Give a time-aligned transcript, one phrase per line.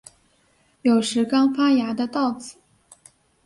[0.81, 2.55] 有时刚发芽的稻子